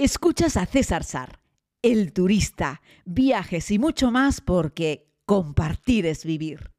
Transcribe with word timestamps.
Escuchas 0.00 0.56
a 0.56 0.64
César 0.64 1.02
Sar, 1.02 1.40
el 1.82 2.12
turista, 2.12 2.82
viajes 3.04 3.68
y 3.72 3.80
mucho 3.80 4.12
más 4.12 4.40
porque 4.40 5.08
compartir 5.26 6.06
es 6.06 6.24
vivir. 6.24 6.70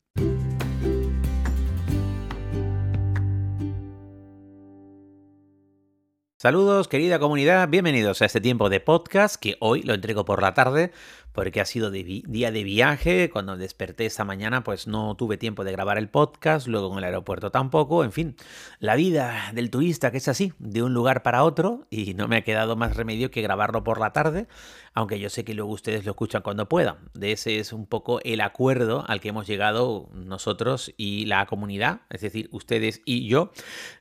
Saludos 6.37 6.87
querida 6.87 7.19
comunidad, 7.19 7.67
bienvenidos 7.67 8.21
a 8.21 8.25
este 8.25 8.39
tiempo 8.39 8.69
de 8.69 8.79
podcast 8.79 9.35
que 9.35 9.57
hoy 9.59 9.81
lo 9.83 9.93
entrego 9.93 10.23
por 10.23 10.41
la 10.41 10.53
tarde 10.53 10.93
porque 11.31 11.61
ha 11.61 11.65
sido 11.65 11.91
día 11.91 12.51
de 12.51 12.63
viaje, 12.63 13.29
cuando 13.29 13.55
desperté 13.55 14.05
esta 14.05 14.25
mañana 14.25 14.63
pues 14.63 14.87
no 14.87 15.15
tuve 15.15 15.37
tiempo 15.37 15.63
de 15.63 15.71
grabar 15.71 15.97
el 15.97 16.09
podcast, 16.09 16.67
luego 16.67 16.91
en 16.91 16.97
el 16.97 17.03
aeropuerto 17.03 17.51
tampoco, 17.51 18.03
en 18.03 18.11
fin, 18.11 18.35
la 18.79 18.95
vida 18.95 19.51
del 19.53 19.69
turista 19.69 20.11
que 20.11 20.17
es 20.17 20.27
así, 20.27 20.53
de 20.59 20.83
un 20.83 20.93
lugar 20.93 21.23
para 21.23 21.43
otro 21.43 21.85
y 21.89 22.13
no 22.13 22.27
me 22.27 22.37
ha 22.37 22.43
quedado 22.43 22.75
más 22.75 22.95
remedio 22.95 23.31
que 23.31 23.41
grabarlo 23.41 23.83
por 23.83 23.99
la 23.99 24.11
tarde, 24.11 24.47
aunque 24.93 25.19
yo 25.19 25.29
sé 25.29 25.45
que 25.45 25.53
luego 25.53 25.71
ustedes 25.71 26.03
lo 26.03 26.11
escuchan 26.11 26.41
cuando 26.41 26.67
puedan. 26.67 26.97
De 27.13 27.31
ese 27.31 27.59
es 27.59 27.73
un 27.73 27.85
poco 27.85 28.19
el 28.23 28.41
acuerdo 28.41 29.05
al 29.07 29.21
que 29.21 29.29
hemos 29.29 29.47
llegado 29.47 30.09
nosotros 30.13 30.93
y 30.97 31.25
la 31.25 31.45
comunidad, 31.45 32.01
es 32.09 32.21
decir, 32.21 32.49
ustedes 32.51 33.01
y 33.05 33.27
yo, 33.27 33.51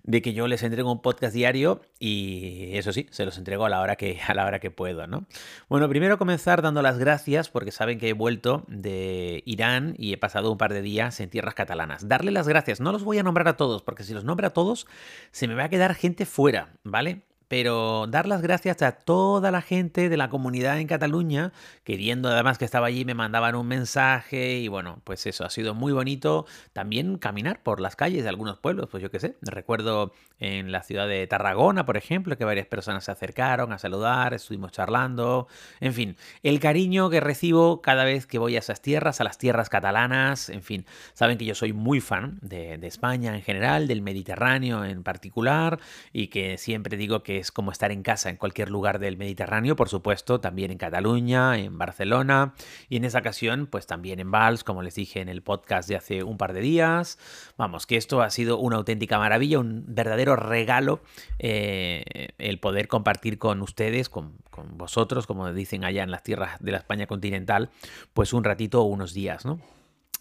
de 0.02 0.22
que 0.22 0.32
yo 0.32 0.48
les 0.48 0.62
entrego 0.62 0.90
un 0.90 1.02
podcast 1.02 1.34
diario 1.34 1.82
y 1.98 2.76
eso 2.76 2.92
sí, 2.92 3.06
se 3.10 3.24
los 3.24 3.36
entrego 3.38 3.66
a 3.66 3.68
la 3.68 3.80
hora 3.80 3.96
que, 3.96 4.18
a 4.26 4.34
la 4.34 4.46
hora 4.46 4.60
que 4.60 4.70
puedo, 4.70 5.06
¿no? 5.06 5.26
Bueno, 5.68 5.88
primero 5.88 6.18
comenzar 6.18 6.62
dando 6.62 6.80
las 6.82 6.98
gracias 6.98 7.17
porque 7.52 7.70
saben 7.70 7.98
que 7.98 8.08
he 8.08 8.12
vuelto 8.12 8.64
de 8.68 9.42
Irán 9.46 9.94
y 9.98 10.12
he 10.12 10.18
pasado 10.18 10.52
un 10.52 10.58
par 10.58 10.72
de 10.72 10.82
días 10.82 11.20
en 11.20 11.30
tierras 11.30 11.54
catalanas. 11.54 12.08
Darle 12.08 12.30
las 12.30 12.48
gracias, 12.48 12.80
no 12.80 12.92
los 12.92 13.04
voy 13.04 13.18
a 13.18 13.22
nombrar 13.22 13.48
a 13.48 13.56
todos, 13.56 13.82
porque 13.82 14.04
si 14.04 14.14
los 14.14 14.24
nombro 14.24 14.46
a 14.46 14.50
todos 14.50 14.86
se 15.30 15.48
me 15.48 15.54
va 15.54 15.64
a 15.64 15.68
quedar 15.68 15.94
gente 15.94 16.26
fuera, 16.26 16.74
¿vale? 16.84 17.22
Pero 17.48 18.06
dar 18.06 18.26
las 18.26 18.42
gracias 18.42 18.82
a 18.82 18.92
toda 18.92 19.50
la 19.50 19.62
gente 19.62 20.08
de 20.08 20.16
la 20.16 20.28
comunidad 20.28 20.78
en 20.78 20.86
Cataluña, 20.86 21.52
queriendo 21.82 22.28
además 22.28 22.58
que 22.58 22.64
estaba 22.64 22.86
allí, 22.86 23.04
me 23.04 23.14
mandaban 23.14 23.54
un 23.54 23.66
mensaje 23.66 24.58
y 24.58 24.68
bueno, 24.68 25.00
pues 25.04 25.26
eso, 25.26 25.44
ha 25.44 25.50
sido 25.50 25.74
muy 25.74 25.92
bonito 25.92 26.46
también 26.72 27.16
caminar 27.16 27.62
por 27.62 27.80
las 27.80 27.96
calles 27.96 28.22
de 28.22 28.28
algunos 28.28 28.58
pueblos, 28.58 28.88
pues 28.90 29.02
yo 29.02 29.10
qué 29.10 29.18
sé, 29.18 29.36
recuerdo 29.40 30.12
en 30.38 30.70
la 30.70 30.82
ciudad 30.82 31.08
de 31.08 31.26
Tarragona, 31.26 31.84
por 31.86 31.96
ejemplo, 31.96 32.36
que 32.36 32.44
varias 32.44 32.66
personas 32.66 33.04
se 33.04 33.10
acercaron 33.10 33.72
a 33.72 33.78
saludar, 33.78 34.34
estuvimos 34.34 34.70
charlando, 34.72 35.48
en 35.80 35.94
fin, 35.94 36.16
el 36.42 36.60
cariño 36.60 37.10
que 37.10 37.20
recibo 37.20 37.80
cada 37.80 38.04
vez 38.04 38.26
que 38.26 38.38
voy 38.38 38.56
a 38.56 38.58
esas 38.60 38.82
tierras, 38.82 39.20
a 39.20 39.24
las 39.24 39.38
tierras 39.38 39.68
catalanas, 39.68 40.50
en 40.50 40.62
fin, 40.62 40.84
saben 41.14 41.38
que 41.38 41.46
yo 41.46 41.54
soy 41.54 41.72
muy 41.72 42.00
fan 42.00 42.38
de, 42.42 42.76
de 42.78 42.86
España 42.86 43.34
en 43.34 43.42
general, 43.42 43.88
del 43.88 44.02
Mediterráneo 44.02 44.84
en 44.84 45.02
particular 45.02 45.80
y 46.12 46.28
que 46.28 46.58
siempre 46.58 46.96
digo 46.96 47.22
que 47.22 47.37
es 47.38 47.50
como 47.50 47.72
estar 47.72 47.92
en 47.92 48.02
casa 48.02 48.30
en 48.30 48.36
cualquier 48.36 48.70
lugar 48.70 48.98
del 48.98 49.16
Mediterráneo, 49.16 49.76
por 49.76 49.88
supuesto, 49.88 50.40
también 50.40 50.70
en 50.70 50.78
Cataluña, 50.78 51.58
en 51.58 51.78
Barcelona 51.78 52.54
y 52.88 52.96
en 52.96 53.04
esa 53.04 53.18
ocasión, 53.18 53.66
pues 53.66 53.86
también 53.86 54.20
en 54.20 54.30
Vals, 54.30 54.64
como 54.64 54.82
les 54.82 54.94
dije 54.94 55.20
en 55.20 55.28
el 55.28 55.42
podcast 55.42 55.88
de 55.88 55.96
hace 55.96 56.22
un 56.22 56.36
par 56.36 56.52
de 56.52 56.60
días. 56.60 57.18
Vamos, 57.56 57.86
que 57.86 57.96
esto 57.96 58.22
ha 58.22 58.30
sido 58.30 58.58
una 58.58 58.76
auténtica 58.76 59.18
maravilla, 59.18 59.58
un 59.58 59.84
verdadero 59.86 60.36
regalo 60.36 61.00
eh, 61.38 62.28
el 62.38 62.58
poder 62.58 62.88
compartir 62.88 63.38
con 63.38 63.62
ustedes, 63.62 64.08
con, 64.08 64.34
con 64.50 64.76
vosotros, 64.76 65.26
como 65.26 65.52
dicen 65.52 65.84
allá 65.84 66.02
en 66.02 66.10
las 66.10 66.22
tierras 66.22 66.56
de 66.60 66.72
la 66.72 66.78
España 66.78 67.06
continental, 67.06 67.70
pues 68.12 68.32
un 68.32 68.44
ratito 68.44 68.82
o 68.82 68.84
unos 68.84 69.14
días, 69.14 69.44
¿no? 69.44 69.60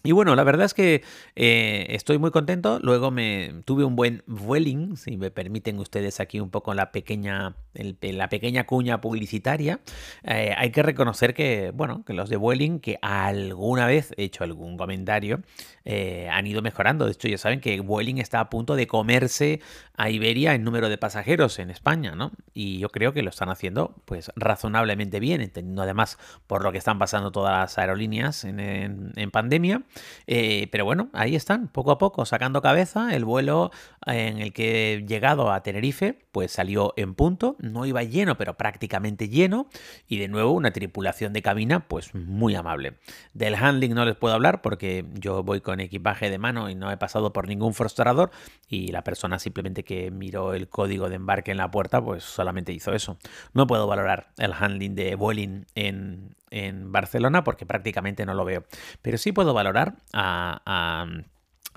Y 0.04 0.12
bueno, 0.12 0.36
la 0.36 0.44
verdad 0.44 0.66
es 0.66 0.74
que 0.74 1.02
eh, 1.34 1.86
estoy 1.90 2.18
muy 2.18 2.30
contento. 2.30 2.78
Luego 2.80 3.10
me 3.10 3.62
tuve 3.64 3.84
un 3.84 3.96
buen 3.96 4.22
Vueling, 4.26 4.96
si 4.96 5.16
me 5.16 5.32
permiten 5.32 5.78
ustedes 5.80 6.20
aquí 6.20 6.38
un 6.38 6.50
poco 6.50 6.72
la 6.72 6.92
pequeña, 6.92 7.56
la 7.74 8.28
pequeña 8.28 8.64
cuña 8.64 9.00
publicitaria. 9.00 9.80
Eh, 10.22 10.54
hay 10.56 10.70
que 10.70 10.84
reconocer 10.84 11.34
que, 11.34 11.72
bueno, 11.74 12.04
que 12.04 12.12
los 12.12 12.30
de 12.30 12.36
Vueling, 12.36 12.78
que 12.78 12.98
alguna 13.02 13.86
vez 13.86 14.14
he 14.16 14.22
hecho 14.24 14.44
algún 14.44 14.76
comentario, 14.76 15.42
eh, 15.84 16.28
han 16.30 16.46
ido 16.46 16.62
mejorando. 16.62 17.06
De 17.06 17.12
hecho, 17.12 17.26
ya 17.26 17.38
saben 17.38 17.60
que 17.60 17.80
Vueling 17.80 18.18
está 18.18 18.38
a 18.38 18.50
punto 18.50 18.76
de 18.76 18.86
comerse 18.86 19.60
a 19.96 20.10
Iberia 20.10 20.54
en 20.54 20.62
número 20.62 20.88
de 20.88 20.96
pasajeros 20.96 21.58
en 21.58 21.70
España, 21.70 22.14
¿no? 22.14 22.30
Y 22.54 22.78
yo 22.78 22.90
creo 22.90 23.12
que 23.12 23.22
lo 23.22 23.30
están 23.30 23.48
haciendo, 23.48 23.96
pues, 24.04 24.30
razonablemente 24.36 25.18
bien, 25.18 25.40
entendiendo 25.40 25.82
además 25.82 26.18
por 26.46 26.62
lo 26.62 26.70
que 26.70 26.78
están 26.78 27.00
pasando 27.00 27.32
todas 27.32 27.52
las 27.52 27.78
aerolíneas 27.78 28.44
en 28.44 29.30
pandemia. 29.32 29.82
Eh, 30.26 30.68
pero 30.70 30.84
bueno, 30.84 31.08
ahí 31.12 31.34
están, 31.34 31.68
poco 31.68 31.90
a 31.90 31.98
poco, 31.98 32.24
sacando 32.24 32.62
cabeza. 32.62 33.14
El 33.14 33.24
vuelo 33.24 33.70
en 34.06 34.38
el 34.38 34.52
que 34.52 34.94
he 34.94 35.06
llegado 35.06 35.52
a 35.52 35.62
Tenerife, 35.62 36.18
pues 36.32 36.52
salió 36.52 36.94
en 36.96 37.14
punto, 37.14 37.56
no 37.58 37.86
iba 37.86 38.02
lleno, 38.02 38.36
pero 38.36 38.56
prácticamente 38.56 39.28
lleno. 39.28 39.68
Y 40.08 40.18
de 40.18 40.28
nuevo, 40.28 40.52
una 40.52 40.70
tripulación 40.70 41.32
de 41.32 41.42
cabina, 41.42 41.88
pues 41.88 42.14
muy 42.14 42.54
amable. 42.54 42.94
Del 43.34 43.54
handling 43.54 43.94
no 43.94 44.04
les 44.04 44.16
puedo 44.16 44.34
hablar 44.34 44.62
porque 44.62 45.04
yo 45.14 45.42
voy 45.42 45.60
con 45.60 45.80
equipaje 45.80 46.30
de 46.30 46.38
mano 46.38 46.70
y 46.70 46.74
no 46.74 46.90
he 46.90 46.96
pasado 46.96 47.32
por 47.32 47.48
ningún 47.48 47.74
frustrador. 47.74 48.30
Y 48.68 48.88
la 48.88 49.02
persona 49.04 49.38
simplemente 49.38 49.84
que 49.84 50.10
miró 50.10 50.54
el 50.54 50.68
código 50.68 51.08
de 51.08 51.16
embarque 51.16 51.50
en 51.50 51.56
la 51.56 51.70
puerta, 51.70 52.02
pues 52.02 52.24
solamente 52.24 52.72
hizo 52.72 52.92
eso. 52.92 53.18
No 53.52 53.66
puedo 53.66 53.86
valorar 53.86 54.28
el 54.38 54.52
handling 54.52 54.94
de 54.94 55.14
Vueling 55.14 55.66
en, 55.74 56.36
en 56.50 56.92
Barcelona 56.92 57.44
porque 57.44 57.66
prácticamente 57.66 58.26
no 58.26 58.34
lo 58.34 58.44
veo. 58.44 58.64
Pero 59.02 59.18
sí 59.18 59.32
puedo 59.32 59.54
valorar 59.54 59.96
a, 60.12 60.62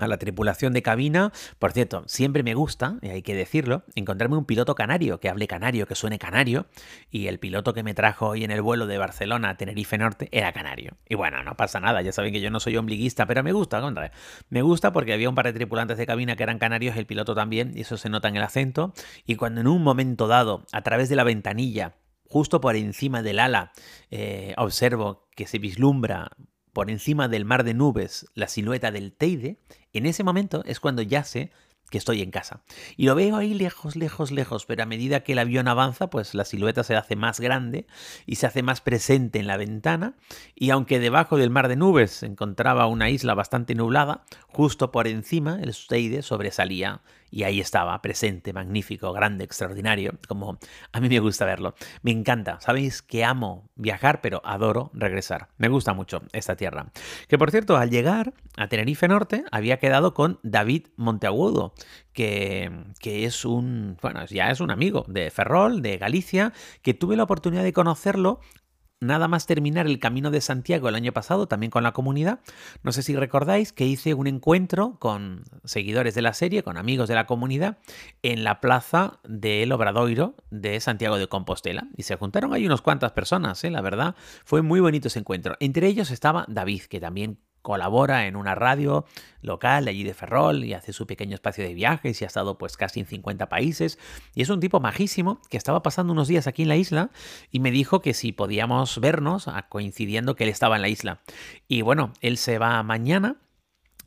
a 0.02 0.08
la 0.08 0.18
tripulación 0.18 0.72
de 0.72 0.82
cabina. 0.82 1.32
Por 1.58 1.72
cierto, 1.72 2.02
siempre 2.06 2.42
me 2.42 2.54
gusta, 2.54 2.96
y 3.02 3.08
hay 3.08 3.22
que 3.22 3.34
decirlo, 3.34 3.84
encontrarme 3.94 4.36
un 4.36 4.44
piloto 4.44 4.74
canario, 4.74 5.20
que 5.20 5.28
hable 5.28 5.46
canario, 5.46 5.86
que 5.86 5.94
suene 5.94 6.18
canario. 6.18 6.66
Y 7.10 7.28
el 7.28 7.38
piloto 7.38 7.72
que 7.72 7.82
me 7.82 7.94
trajo 7.94 8.28
hoy 8.28 8.44
en 8.44 8.50
el 8.50 8.62
vuelo 8.62 8.86
de 8.86 8.98
Barcelona 8.98 9.50
a 9.50 9.56
Tenerife 9.56 9.98
Norte 9.98 10.28
era 10.32 10.52
canario. 10.52 10.96
Y 11.08 11.14
bueno, 11.14 11.42
no 11.42 11.56
pasa 11.56 11.80
nada, 11.80 12.02
ya 12.02 12.12
saben 12.12 12.32
que 12.32 12.40
yo 12.40 12.50
no 12.50 12.60
soy 12.60 12.76
ombliguista, 12.76 13.26
pero 13.26 13.42
me 13.42 13.52
gusta, 13.52 13.80
contra. 13.80 14.12
Me 14.50 14.62
gusta 14.62 14.92
porque 14.92 15.12
había 15.12 15.28
un 15.28 15.34
par 15.34 15.46
de 15.46 15.52
tripulantes 15.52 15.98
de 15.98 16.06
cabina 16.06 16.36
que 16.36 16.42
eran 16.42 16.58
canarios, 16.58 16.96
el 16.96 17.06
piloto 17.06 17.34
también, 17.34 17.72
y 17.76 17.82
eso 17.82 17.96
se 17.96 18.08
nota 18.08 18.28
en 18.28 18.36
el 18.36 18.42
acento. 18.42 18.92
Y 19.24 19.36
cuando 19.36 19.60
en 19.60 19.68
un 19.68 19.82
momento 19.82 20.26
dado, 20.26 20.64
a 20.72 20.82
través 20.82 21.08
de 21.08 21.16
la 21.16 21.24
ventanilla, 21.24 21.94
justo 22.32 22.62
por 22.62 22.76
encima 22.76 23.22
del 23.22 23.38
ala, 23.38 23.72
eh, 24.10 24.54
observo 24.56 25.28
que 25.36 25.46
se 25.46 25.58
vislumbra 25.58 26.30
por 26.72 26.90
encima 26.90 27.28
del 27.28 27.44
mar 27.44 27.62
de 27.62 27.74
nubes 27.74 28.24
la 28.32 28.48
silueta 28.48 28.90
del 28.90 29.12
Teide, 29.12 29.60
en 29.92 30.06
ese 30.06 30.24
momento 30.24 30.62
es 30.64 30.80
cuando 30.80 31.02
ya 31.02 31.24
sé 31.24 31.52
que 31.90 31.98
estoy 31.98 32.22
en 32.22 32.30
casa. 32.30 32.62
Y 32.96 33.04
lo 33.04 33.14
veo 33.14 33.36
ahí 33.36 33.52
lejos, 33.52 33.96
lejos, 33.96 34.30
lejos, 34.30 34.64
pero 34.64 34.82
a 34.82 34.86
medida 34.86 35.24
que 35.24 35.32
el 35.32 35.40
avión 35.40 35.68
avanza, 35.68 36.08
pues 36.08 36.34
la 36.34 36.46
silueta 36.46 36.84
se 36.84 36.96
hace 36.96 37.16
más 37.16 37.38
grande 37.38 37.86
y 38.24 38.36
se 38.36 38.46
hace 38.46 38.62
más 38.62 38.80
presente 38.80 39.38
en 39.38 39.46
la 39.46 39.58
ventana. 39.58 40.16
Y 40.54 40.70
aunque 40.70 41.00
debajo 41.00 41.36
del 41.36 41.50
mar 41.50 41.68
de 41.68 41.76
nubes 41.76 42.12
se 42.12 42.26
encontraba 42.26 42.86
una 42.86 43.10
isla 43.10 43.34
bastante 43.34 43.74
nublada, 43.74 44.24
justo 44.48 44.90
por 44.90 45.06
encima 45.06 45.60
el 45.60 45.76
Teide 45.86 46.22
sobresalía 46.22 47.02
y 47.32 47.44
ahí 47.44 47.60
estaba, 47.60 48.00
presente, 48.02 48.52
magnífico, 48.52 49.12
grande, 49.12 49.44
extraordinario, 49.44 50.18
como 50.28 50.58
a 50.92 51.00
mí 51.00 51.08
me 51.08 51.18
gusta 51.18 51.46
verlo. 51.46 51.74
Me 52.02 52.10
encanta, 52.10 52.60
sabéis 52.60 53.00
que 53.00 53.24
amo 53.24 53.70
viajar, 53.74 54.20
pero 54.20 54.42
adoro 54.44 54.90
regresar. 54.92 55.48
Me 55.56 55.68
gusta 55.68 55.94
mucho 55.94 56.22
esta 56.32 56.56
tierra. 56.56 56.92
Que 57.28 57.38
por 57.38 57.50
cierto, 57.50 57.78
al 57.78 57.90
llegar 57.90 58.34
a 58.58 58.68
Tenerife 58.68 59.08
Norte, 59.08 59.44
había 59.50 59.78
quedado 59.78 60.12
con 60.12 60.38
David 60.42 60.88
Monteagudo, 60.96 61.72
que, 62.12 62.70
que 63.00 63.24
es 63.24 63.46
un, 63.46 63.96
bueno, 64.02 64.26
ya 64.26 64.50
es 64.50 64.60
un 64.60 64.70
amigo 64.70 65.06
de 65.08 65.30
Ferrol, 65.30 65.80
de 65.80 65.96
Galicia, 65.96 66.52
que 66.82 66.92
tuve 66.92 67.16
la 67.16 67.22
oportunidad 67.22 67.62
de 67.62 67.72
conocerlo 67.72 68.40
nada 69.02 69.28
más 69.28 69.46
terminar 69.46 69.86
el 69.86 69.98
Camino 69.98 70.30
de 70.30 70.40
Santiago 70.40 70.88
el 70.88 70.94
año 70.94 71.12
pasado, 71.12 71.46
también 71.46 71.70
con 71.70 71.82
la 71.82 71.92
comunidad, 71.92 72.40
no 72.82 72.92
sé 72.92 73.02
si 73.02 73.16
recordáis 73.16 73.72
que 73.72 73.84
hice 73.84 74.14
un 74.14 74.26
encuentro 74.26 74.96
con 74.98 75.42
seguidores 75.64 76.14
de 76.14 76.22
la 76.22 76.32
serie, 76.32 76.62
con 76.62 76.76
amigos 76.76 77.08
de 77.08 77.16
la 77.16 77.26
comunidad, 77.26 77.78
en 78.22 78.44
la 78.44 78.60
plaza 78.60 79.18
del 79.24 79.72
Obradoiro 79.72 80.36
de 80.50 80.80
Santiago 80.80 81.18
de 81.18 81.26
Compostela. 81.26 81.88
Y 81.96 82.04
se 82.04 82.16
juntaron 82.16 82.54
ahí 82.54 82.64
unas 82.64 82.80
cuantas 82.80 83.12
personas, 83.12 83.62
¿eh? 83.64 83.70
la 83.70 83.82
verdad. 83.82 84.14
Fue 84.44 84.62
muy 84.62 84.80
bonito 84.80 85.08
ese 85.08 85.18
encuentro. 85.18 85.56
Entre 85.60 85.88
ellos 85.88 86.10
estaba 86.10 86.44
David, 86.48 86.82
que 86.82 87.00
también 87.00 87.38
colabora 87.62 88.26
en 88.26 88.36
una 88.36 88.54
radio 88.54 89.04
local 89.40 89.88
allí 89.88 90.04
de 90.04 90.14
Ferrol 90.14 90.64
y 90.64 90.74
hace 90.74 90.92
su 90.92 91.06
pequeño 91.06 91.34
espacio 91.34 91.64
de 91.64 91.74
viajes 91.74 92.20
y 92.20 92.24
ha 92.24 92.26
estado 92.26 92.58
pues 92.58 92.76
casi 92.76 93.00
en 93.00 93.06
50 93.06 93.48
países 93.48 93.98
y 94.34 94.42
es 94.42 94.50
un 94.50 94.60
tipo 94.60 94.80
majísimo 94.80 95.40
que 95.48 95.56
estaba 95.56 95.82
pasando 95.82 96.12
unos 96.12 96.28
días 96.28 96.46
aquí 96.46 96.62
en 96.62 96.68
la 96.68 96.76
isla 96.76 97.10
y 97.50 97.60
me 97.60 97.70
dijo 97.70 98.00
que 98.00 98.14
si 98.14 98.32
podíamos 98.32 99.00
vernos 99.00 99.46
coincidiendo 99.68 100.36
que 100.36 100.44
él 100.44 100.50
estaba 100.50 100.76
en 100.76 100.82
la 100.82 100.88
isla 100.88 101.22
y 101.68 101.82
bueno 101.82 102.12
él 102.20 102.36
se 102.36 102.58
va 102.58 102.82
mañana 102.82 103.36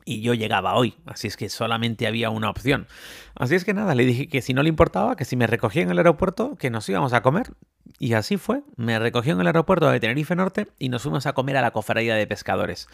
y 0.08 0.20
yo 0.20 0.34
llegaba 0.34 0.76
hoy, 0.76 0.94
así 1.04 1.26
es 1.26 1.36
que 1.36 1.48
solamente 1.48 2.06
había 2.06 2.30
una 2.30 2.48
opción. 2.48 2.86
Así 3.34 3.56
es 3.56 3.64
que 3.64 3.74
nada, 3.74 3.92
le 3.96 4.04
dije 4.04 4.28
que 4.28 4.40
si 4.40 4.54
no 4.54 4.62
le 4.62 4.68
importaba, 4.68 5.16
que 5.16 5.24
si 5.24 5.34
me 5.34 5.48
recogía 5.48 5.82
en 5.82 5.90
el 5.90 5.98
aeropuerto, 5.98 6.54
que 6.56 6.70
nos 6.70 6.88
íbamos 6.88 7.12
a 7.12 7.22
comer. 7.22 7.52
Y 7.98 8.12
así 8.14 8.36
fue, 8.36 8.62
me 8.76 8.98
recogió 8.98 9.32
en 9.32 9.40
el 9.40 9.46
aeropuerto 9.46 9.88
de 9.88 10.00
Tenerife 10.00 10.36
Norte 10.36 10.68
y 10.78 10.88
nos 10.88 11.02
fuimos 11.02 11.26
a 11.26 11.32
comer 11.32 11.56
a 11.56 11.62
la 11.62 11.70
cofradía 11.70 12.14
de 12.14 12.26
pescadores. 12.26 12.88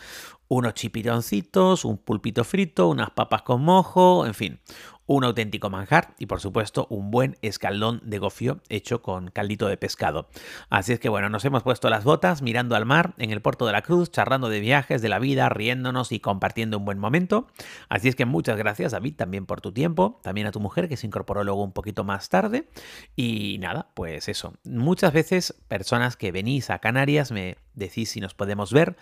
Unos 0.48 0.74
chipironcitos, 0.74 1.84
un 1.84 1.98
pulpito 1.98 2.44
frito, 2.44 2.88
unas 2.88 3.10
papas 3.10 3.42
con 3.42 3.62
mojo, 3.62 4.26
en 4.26 4.34
fin, 4.34 4.60
un 5.06 5.24
auténtico 5.24 5.70
manjar 5.70 6.14
y 6.18 6.26
por 6.26 6.40
supuesto 6.40 6.86
un 6.90 7.10
buen 7.10 7.36
escaldón 7.42 8.00
de 8.04 8.18
gofio 8.18 8.60
hecho 8.68 9.02
con 9.02 9.30
caldito 9.30 9.68
de 9.68 9.76
pescado. 9.76 10.28
Así 10.70 10.92
es 10.92 11.00
que 11.00 11.08
bueno, 11.08 11.28
nos 11.28 11.44
hemos 11.44 11.62
puesto 11.62 11.90
las 11.90 12.04
botas 12.04 12.42
mirando 12.42 12.76
al 12.76 12.86
mar 12.86 13.14
en 13.18 13.30
el 13.30 13.40
puerto 13.40 13.66
de 13.66 13.72
la 13.72 13.82
Cruz, 13.82 14.10
charlando 14.10 14.48
de 14.48 14.60
viajes, 14.60 15.02
de 15.02 15.08
la 15.08 15.18
vida, 15.18 15.48
riéndonos 15.48 16.12
y 16.12 16.20
compartiendo 16.20 16.78
un 16.78 16.84
buen 16.84 16.98
momento. 16.98 17.46
Así 17.88 18.08
es 18.08 18.16
que 18.16 18.24
muchas 18.24 18.56
gracias 18.56 18.92
David 18.92 19.16
también 19.16 19.46
por 19.46 19.60
tu 19.60 19.72
tiempo, 19.72 20.20
también 20.22 20.46
a 20.46 20.52
tu 20.52 20.60
mujer 20.60 20.88
que 20.88 20.96
se 20.96 21.06
incorporó 21.06 21.44
luego 21.44 21.62
un 21.62 21.72
poquito 21.72 22.04
más 22.04 22.28
tarde 22.28 22.68
y 23.16 23.58
nada, 23.58 23.88
pues 23.94 24.28
eso. 24.28 24.54
Muchas 24.64 25.12
veces 25.12 25.54
personas 25.68 26.16
que 26.16 26.32
venís 26.32 26.70
a 26.70 26.78
Canarias 26.78 27.32
me 27.32 27.56
decís 27.74 28.10
si 28.10 28.20
nos 28.20 28.34
podemos 28.34 28.72
ver. 28.72 28.96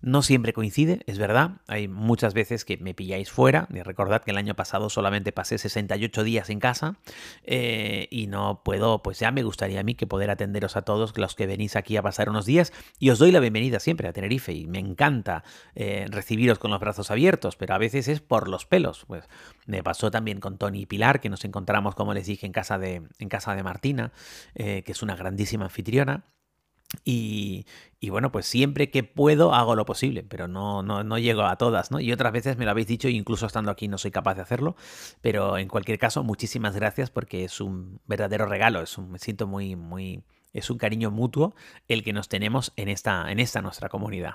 No 0.00 0.22
siempre 0.22 0.52
coincide, 0.52 1.00
es 1.06 1.18
verdad. 1.18 1.60
Hay 1.66 1.88
muchas 1.88 2.34
veces 2.34 2.64
que 2.64 2.76
me 2.76 2.94
pilláis 2.94 3.30
fuera. 3.30 3.66
Recordad 3.70 4.22
que 4.22 4.30
el 4.30 4.36
año 4.36 4.54
pasado 4.54 4.90
solamente 4.90 5.32
pasé 5.32 5.58
68 5.58 6.24
días 6.24 6.50
en 6.50 6.60
casa 6.60 6.96
eh, 7.44 8.08
y 8.10 8.26
no 8.26 8.62
puedo, 8.64 9.02
pues 9.02 9.18
ya 9.18 9.30
me 9.30 9.42
gustaría 9.42 9.80
a 9.80 9.82
mí 9.82 9.94
que 9.94 10.06
poder 10.06 10.30
atenderos 10.30 10.76
a 10.76 10.82
todos 10.82 11.16
los 11.16 11.34
que 11.34 11.46
venís 11.46 11.76
aquí 11.76 11.96
a 11.96 12.02
pasar 12.02 12.28
unos 12.28 12.46
días. 12.46 12.72
Y 12.98 13.10
os 13.10 13.18
doy 13.18 13.32
la 13.32 13.40
bienvenida 13.40 13.80
siempre 13.80 14.08
a 14.08 14.12
Tenerife 14.12 14.52
y 14.52 14.66
me 14.66 14.78
encanta 14.78 15.44
eh, 15.74 16.06
recibiros 16.10 16.58
con 16.58 16.70
los 16.70 16.80
brazos 16.80 17.10
abiertos, 17.10 17.56
pero 17.56 17.74
a 17.74 17.78
veces 17.78 18.08
es 18.08 18.20
por 18.20 18.48
los 18.48 18.66
pelos. 18.66 19.04
Pues 19.06 19.24
me 19.66 19.82
pasó 19.82 20.10
también 20.10 20.40
con 20.40 20.58
Tony 20.58 20.82
y 20.82 20.86
Pilar, 20.86 21.20
que 21.20 21.28
nos 21.28 21.44
encontramos, 21.44 21.94
como 21.94 22.14
les 22.14 22.26
dije, 22.26 22.46
en 22.46 22.52
casa 22.52 22.78
de, 22.78 23.02
en 23.18 23.28
casa 23.28 23.54
de 23.54 23.62
Martina, 23.62 24.12
eh, 24.54 24.82
que 24.84 24.92
es 24.92 25.02
una 25.02 25.16
grandísima 25.16 25.64
anfitriona. 25.64 26.24
Y, 27.04 27.66
bueno, 28.08 28.30
pues 28.30 28.46
siempre 28.46 28.90
que 28.90 29.02
puedo 29.02 29.52
hago 29.52 29.74
lo 29.74 29.84
posible, 29.84 30.22
pero 30.22 30.46
no, 30.46 30.82
no, 30.82 31.02
no, 31.02 31.18
llego 31.18 31.42
a 31.42 31.56
todas, 31.56 31.90
¿no? 31.90 31.98
Y 32.00 32.12
otras 32.12 32.32
veces 32.32 32.56
me 32.56 32.64
lo 32.64 32.70
habéis 32.70 32.86
dicho, 32.86 33.08
incluso 33.08 33.46
estando 33.46 33.70
aquí 33.70 33.88
no 33.88 33.98
soy 33.98 34.12
capaz 34.12 34.36
de 34.36 34.42
hacerlo, 34.42 34.76
pero 35.20 35.58
en 35.58 35.68
cualquier 35.68 35.98
caso, 35.98 36.22
muchísimas 36.22 36.76
gracias 36.76 37.10
porque 37.10 37.44
es 37.44 37.60
un 37.60 38.00
verdadero 38.06 38.46
regalo, 38.46 38.80
es 38.82 38.96
un, 38.96 39.10
me 39.10 39.18
siento 39.18 39.46
muy, 39.48 39.74
muy, 39.74 40.22
es 40.56 40.70
un 40.70 40.78
cariño 40.78 41.10
mutuo 41.10 41.54
el 41.88 42.02
que 42.02 42.12
nos 42.12 42.28
tenemos 42.28 42.72
en 42.76 42.88
esta, 42.88 43.30
en 43.30 43.40
esta 43.40 43.62
nuestra 43.62 43.88
comunidad. 43.88 44.34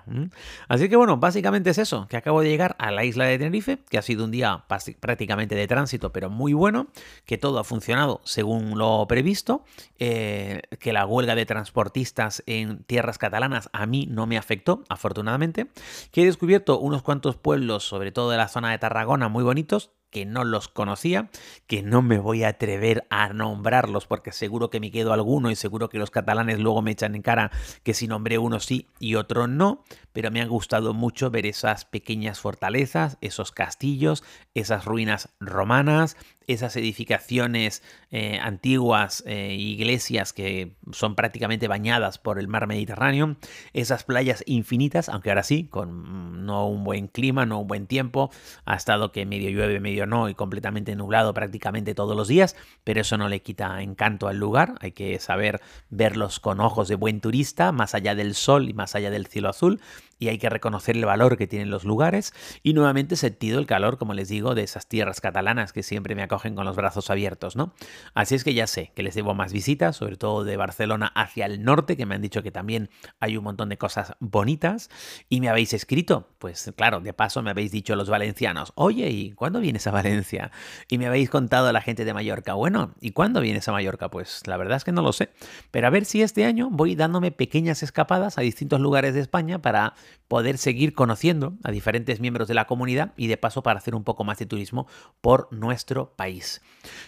Así 0.68 0.90
que 0.90 0.96
bueno, 0.96 1.18
básicamente 1.18 1.72
es 1.72 1.78
eso, 1.78 2.08
que 2.08 2.18
acabo 2.18 2.42
de 2.42 2.50
llegar 2.50 2.76
a 2.80 2.92
la 2.92 3.04
isla 3.04 3.26
de 3.26 3.38
Tenerife, 3.38 3.80
que 3.90 3.98
ha 3.98 4.02
sido 4.02 4.26
un 4.26 4.32
día 4.32 4.66
prácticamente 5.00 5.56
de 5.56 5.68
tránsito, 5.68 6.12
pero 6.12 6.30
muy 6.30 6.54
bueno, 6.54 6.88
que 7.26 7.38
todo 7.38 7.60
ha 7.60 7.64
funcionado 7.64 8.22
según 8.24 8.78
lo 8.78 9.06
previsto, 9.08 9.64
eh, 10.00 10.62
que 10.80 10.94
la 10.94 11.06
huelga 11.06 11.36
de 11.36 11.46
transportistas 11.46 12.44
en 12.46 12.84
tierras 12.84 13.18
catalanas 13.18 13.70
a 13.74 13.86
mí 13.86 14.08
no 14.10 14.28
me 14.28 14.38
afectó, 14.38 14.84
afortunadamente, 14.90 15.68
que 16.12 16.24
he 16.24 16.26
descubierto 16.26 16.80
unos 16.80 17.02
cuantos 17.02 17.36
pueblos, 17.36 17.84
sobre 17.84 18.12
todo 18.12 18.30
de 18.30 18.38
la 18.38 18.48
zona 18.48 18.72
de 18.72 18.80
Tarragona, 18.80 19.30
muy 19.30 19.44
bonitos, 19.44 19.92
que 20.12 20.26
no 20.26 20.44
los 20.44 20.68
conocía, 20.68 21.30
que 21.66 21.82
no 21.82 22.02
me 22.02 22.20
voy 22.20 22.44
a 22.44 22.50
atrever 22.50 23.06
a 23.10 23.34
nombrarlos 23.34 24.06
porque 24.06 24.32
seguro 24.32 24.70
que 24.70 24.80
me 24.80 24.92
quedo 24.92 25.14
alguno 25.14 25.50
y 25.50 25.56
seguro 25.56 25.90
que 25.90 25.98
los 25.98 26.12
catalanes 26.12 26.60
luego 26.60 26.82
me 26.82 26.92
echan 26.92 27.16
en 27.16 27.22
cara 27.22 27.52
que 27.84 27.94
si 27.94 28.08
nombré 28.08 28.38
uno 28.38 28.60
sí 28.60 28.88
y 29.00 29.16
otro 29.16 29.48
no, 29.48 29.84
pero 30.14 30.30
me 30.30 30.42
ha 30.42 30.46
gustado 30.46 30.94
mucho 30.94 31.32
ver 31.32 31.46
esas 31.46 31.86
pequeñas 31.86 32.40
fortalezas, 32.40 33.18
esos 33.22 33.52
castillos, 33.52 34.24
esas 34.54 34.86
ruinas 34.86 35.30
romanas, 35.40 36.18
esas 36.48 36.76
edificaciones 36.76 37.84
eh, 38.10 38.40
antiguas, 38.42 39.24
eh, 39.26 39.56
iglesias 39.58 40.34
que 40.34 40.74
son 40.92 41.16
prácticamente 41.16 41.68
bañadas 41.68 42.18
por 42.18 42.40
el 42.40 42.48
mar 42.48 42.68
Mediterráneo, 42.68 43.38
esas 43.74 44.04
playas 44.04 44.44
infinitas, 44.46 45.08
aunque 45.08 45.30
ahora 45.30 45.44
sí, 45.44 45.66
con 45.66 45.94
mm, 45.94 46.46
no 46.46 46.68
un 46.68 46.84
buen 46.84 47.08
clima, 47.08 47.46
no 47.46 47.62
un 47.62 47.68
buen 47.68 47.88
tiempo, 47.88 48.32
ha 48.66 48.76
estado 48.76 49.12
que 49.12 49.26
medio 49.26 49.50
llueve, 49.50 49.80
medio 49.80 50.06
no, 50.06 50.28
y 50.28 50.36
completamente 50.36 50.96
nublado 50.96 51.34
prácticamente 51.34 51.96
todos 51.96 52.18
los 52.18 52.28
días, 52.28 52.56
pero 52.84 53.02
eso 53.02 53.18
no 53.18 53.30
le 53.30 53.42
quita 53.42 53.82
encanto 53.82 54.28
al 54.28 54.38
lugar, 54.38 54.76
hay 54.82 54.92
que 54.92 55.18
saber 55.20 55.62
verlos 55.90 56.40
con 56.40 56.60
ojos 56.60 56.88
de 56.88 56.96
buen 56.96 57.22
turista, 57.22 57.72
más 57.72 57.96
allá 57.96 58.16
del 58.16 58.36
sol 58.36 58.70
y 58.70 58.74
más 58.74 58.96
allá 58.96 59.12
del 59.12 59.28
cielo 59.28 59.50
azul, 59.50 59.80
y 60.22 60.30
hay 60.30 60.38
que 60.38 60.50
reconocer 60.50 60.96
el 60.96 61.04
valor 61.04 61.36
que 61.36 61.48
tienen 61.48 61.72
los 61.72 61.84
lugares 61.84 62.32
y 62.62 62.74
nuevamente 62.74 63.16
sentido 63.16 63.58
el 63.58 63.66
calor, 63.66 63.98
como 63.98 64.14
les 64.14 64.30
digo, 64.30 64.54
de 64.54 64.62
esas 64.62 64.88
tierras 64.88 65.20
catalanas 65.20 65.74
que 65.74 65.82
siempre 65.82 66.14
me 66.14 66.22
acogen 66.22 66.54
con 66.54 66.64
los 66.64 66.76
brazos 66.76 67.10
abiertos, 67.10 67.56
¿no? 67.56 67.74
Así 68.14 68.36
es 68.36 68.44
que 68.44 68.54
ya 68.54 68.68
sé 68.68 68.92
que 68.96 69.02
les 69.02 69.16
debo 69.16 69.34
más 69.34 69.52
visitas, 69.52 69.96
sobre 69.96 70.18
todo 70.18 70.44
de 70.44 70.58
Barcelona 70.58 71.12
hacia 71.16 71.48
el 71.48 71.64
norte, 71.64 71.98
que 71.98 72.06
me 72.06 72.14
han 72.14 72.22
dicho 72.22 72.44
que 72.44 72.52
también 72.52 72.92
hay 73.20 73.36
un 73.36 73.44
montón 73.44 73.70
de 73.70 73.80
cosas 73.80 74.14
bonitas 74.20 74.92
y 75.28 75.42
me 75.42 75.50
habéis 75.50 75.74
escrito, 75.74 76.30
pues 76.38 76.72
claro, 76.78 77.00
de 77.00 77.14
paso 77.14 77.42
me 77.42 77.50
habéis 77.50 77.72
dicho 77.72 77.96
los 77.96 78.08
valencianos, 78.08 78.74
oye, 78.76 79.10
¿y 79.10 79.32
cuándo 79.32 79.60
vienes 79.60 79.88
a 79.88 79.92
Valencia? 79.92 80.52
Y 80.88 81.00
me 81.00 81.08
habéis 81.08 81.32
contado 81.32 81.68
a 81.68 81.74
la 81.74 81.82
gente 81.82 82.06
de 82.06 82.14
Mallorca, 82.14 82.54
bueno, 82.54 82.94
¿y 83.02 83.10
cuándo 83.10 83.42
vienes 83.42 83.68
a 83.68 83.72
Mallorca? 83.72 84.12
Pues 84.12 84.46
la 84.46 84.58
verdad 84.58 84.78
es 84.78 84.84
que 84.84 84.92
no 84.92 85.02
lo 85.02 85.14
sé, 85.14 85.30
pero 85.72 85.88
a 85.88 85.90
ver 85.90 86.06
si 86.06 86.22
este 86.22 86.46
año 86.46 86.70
voy 86.70 86.94
dándome 86.94 87.32
pequeñas 87.32 87.82
escapadas 87.82 88.38
a 88.38 88.42
distintos 88.42 88.80
lugares 88.80 89.16
de 89.16 89.22
España 89.22 89.64
para 89.64 89.96
poder 90.28 90.58
seguir 90.58 90.94
conociendo 90.94 91.54
a 91.64 91.72
diferentes 91.72 92.20
miembros 92.20 92.48
de 92.48 92.54
la 92.54 92.66
comunidad 92.66 93.14
y 93.18 93.28
de 93.28 93.38
paso 93.38 93.64
para 93.64 93.80
hacer 93.80 93.96
un 93.96 94.04
poco 94.04 94.24
más 94.24 94.38
de 94.38 94.46
turismo 94.46 94.88
por 95.22 95.48
nuestro 95.52 96.14
país. 96.16 96.62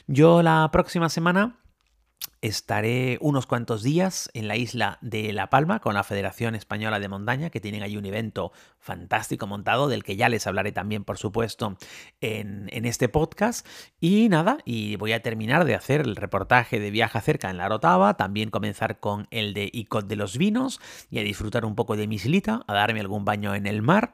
Yo 0.08 0.42
la 0.44 0.70
próxima 0.72 1.10
semana 1.10 1.58
Estaré 2.42 3.18
unos 3.22 3.46
cuantos 3.46 3.84
días 3.84 4.30
en 4.34 4.50
la 4.50 4.58
isla 4.58 4.98
de 5.00 5.32
La 5.32 5.50
Palma 5.50 5.80
con 5.80 5.94
la 5.94 6.04
Federación 6.04 6.56
Española 6.56 7.00
de 7.00 7.08
Montaña, 7.08 7.50
que 7.50 7.62
tienen 7.62 7.84
ahí 7.84 7.96
un 7.96 8.06
evento 8.06 8.52
fantástico 8.80 9.48
montado, 9.48 9.88
del 9.88 10.04
que 10.04 10.18
ya 10.18 10.28
les 10.28 10.46
hablaré 10.46 10.74
también, 10.74 11.06
por 11.06 11.18
supuesto, 11.18 11.78
en, 12.20 12.68
este 12.86 13.08
podcast. 13.08 13.66
Y 14.02 14.28
nada, 14.28 14.58
y 14.66 14.98
voy 14.98 15.14
a 15.14 15.22
terminar 15.22 15.64
de 15.64 15.76
hacer 15.76 16.02
el 16.02 16.18
reportaje 16.18 16.82
de 16.82 16.92
Viaja 16.92 17.22
Cerca 17.22 17.50
en 17.50 17.58
la 17.58 17.70
Rotava, 17.70 18.16
también 18.16 18.50
comenzar 18.50 19.00
con 19.00 19.28
el 19.32 19.54
de 19.54 19.70
Icot 19.72 20.08
de 20.08 20.18
los 20.18 20.38
Vinos 20.38 20.82
y 21.10 21.20
a 21.20 21.24
disfrutar 21.24 21.64
un 21.64 21.76
poco 21.76 21.96
de 21.96 22.08
mi 22.08 22.18
a 22.44 22.74
darme 22.74 23.00
algún 23.00 23.26
baño 23.26 23.54
en 23.56 23.68
el 23.68 23.82
mar, 23.82 24.14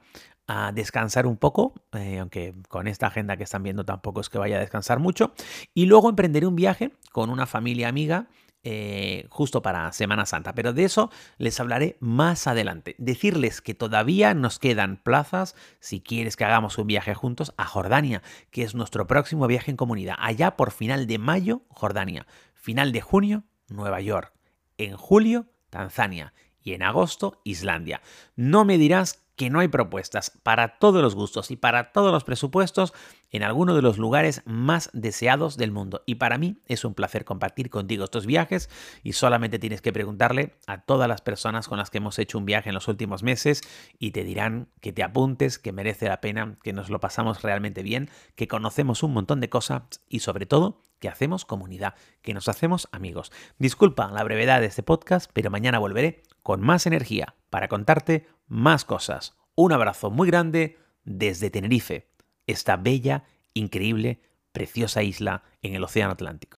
a 0.51 0.72
descansar 0.72 1.28
un 1.28 1.38
poco, 1.38 1.75
eh, 1.94 2.18
aunque 2.18 2.56
con 2.69 2.88
esta 2.88 3.06
agenda 3.06 3.38
que 3.38 3.44
están 3.44 3.62
viendo 3.62 3.86
tampoco 3.86 4.19
es 4.19 4.30
que 4.30 4.40
vaya 4.40 4.57
a 4.57 4.60
descansar 4.60 4.98
mucho, 4.98 5.31
y 5.75 5.86
luego 5.86 6.10
emprenderé 6.10 6.48
un 6.48 6.56
viaje 6.56 6.92
con 7.12 7.30
una 7.30 7.46
familia 7.46 7.88
amiga 7.88 8.30
eh, 8.63 9.28
justo 9.30 9.62
para 9.62 9.94
Semana 9.94 10.25
Santa. 10.25 10.56
Pero 10.56 10.74
de 10.74 10.86
eso 10.86 11.12
les 11.38 11.60
hablaré 11.60 11.98
más 12.00 12.48
adelante. 12.48 12.96
Decirles 12.98 13.62
que 13.62 13.75
todavía 13.75 14.34
nos 14.34 14.57
quedan 14.57 14.98
plazas, 14.98 15.56
si 15.80 16.01
quieres 16.01 16.36
que 16.36 16.46
hagamos 16.46 16.80
un 16.80 16.88
viaje 16.88 17.13
juntos, 17.13 17.54
a 17.57 17.66
Jordania, 17.66 18.24
que 18.50 18.63
es 18.63 18.74
nuestro 18.74 19.06
próximo 19.06 19.46
viaje 19.46 19.69
en 19.69 19.78
comunidad. 19.78 20.16
Allá 20.18 20.57
por 20.57 20.72
final 20.72 21.06
de 21.06 21.19
mayo, 21.19 21.62
Jordania. 21.69 22.25
Final 22.56 22.92
de 22.92 23.01
junio, 23.01 23.44
Nueva 23.68 24.01
York. 24.01 24.34
En 24.80 24.98
julio, 24.98 25.46
Tanzania. 25.69 26.34
Y 26.60 26.74
en 26.74 26.81
agosto, 26.81 27.39
Islandia. 27.44 28.01
No 28.36 28.65
me 28.65 28.79
dirás 28.79 29.28
que 29.39 29.50
no 29.50 29.62
hay 29.62 29.69
propuestas 29.69 30.34
para 30.43 30.79
todos 30.79 31.01
los 31.01 31.15
gustos 31.15 31.50
y 31.50 31.55
para 31.55 31.93
todos 31.93 32.12
los 32.12 32.25
presupuestos 32.25 32.93
en 33.31 33.41
alguno 33.41 33.74
de 33.74 33.81
los 33.81 33.98
lugares 33.98 34.41
más 34.46 34.89
deseados 34.91 35.55
del 35.55 35.72
mundo. 35.72 36.03
Y 36.05 36.15
para 36.15 36.38
mí 36.38 36.58
es 36.65 36.84
un 36.84 36.93
placer 36.93 37.24
compartir 37.24 37.69
contigo 37.69 38.03
estos 38.03 38.25
viajes 38.25 38.69
y 39.01 39.13
solamente 39.13 39.58
tienes 39.58 39.81
que 39.81 39.93
preguntarle 39.93 40.55
a 40.67 40.81
todas 40.81 41.08
las 41.08 41.22
personas 41.22 41.69
con 41.69 41.77
las 41.77 41.89
que 41.89 42.00
hemos 42.00 42.19
hecho 42.19 42.38
un 42.38 42.43
viaje 42.43 42.67
en 42.67 42.75
los 42.75 42.89
últimos 42.89 43.24
meses 43.24 43.62
y 43.98 44.12
te 44.12 44.25
dirán 44.25 44.67
que 44.81 44.91
te 44.91 45.03
apuntes, 45.03 45.58
que 45.58 45.72
merece 45.72 46.10
la 46.10 46.19
pena, 46.19 46.58
que 46.62 46.74
nos 46.74 46.89
lo 46.89 47.00
pasamos 47.00 47.41
realmente 47.41 47.81
bien, 47.81 48.10
que 48.36 48.50
conocemos 48.50 49.03
un 49.03 49.13
montón 49.13 49.39
de 49.39 49.48
cosas 49.48 49.84
y 50.10 50.19
sobre 50.19 50.48
todo 50.48 50.81
que 51.00 51.08
hacemos 51.08 51.46
comunidad, 51.46 51.96
que 52.22 52.34
nos 52.34 52.50
hacemos 52.50 52.89
amigos. 52.91 53.31
Disculpa 53.58 54.12
la 54.12 54.25
brevedad 54.25 54.60
de 54.60 54.67
este 54.67 54.84
podcast, 54.84 55.31
pero 55.31 55.50
mañana 55.50 55.79
volveré 55.79 56.24
con 56.43 56.60
más 56.60 56.86
energía 56.86 57.36
para 57.50 57.69
contarte 57.69 58.27
más 58.50 58.84
cosas. 58.84 59.38
Un 59.56 59.72
abrazo 59.72 60.12
muy 60.12 60.27
grande 60.27 60.77
desde 61.06 61.50
Tenerife, 61.50 62.12
esta 62.46 62.75
bella, 62.75 63.24
increíble, 63.53 64.22
preciosa 64.51 65.03
isla 65.03 65.44
en 65.62 65.75
el 65.75 65.84
Océano 65.84 66.13
Atlántico. 66.13 66.58